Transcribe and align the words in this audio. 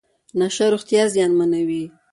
نشه 0.39 0.65
روغتیا 0.73 1.03
زیانمنوي. 1.13 1.83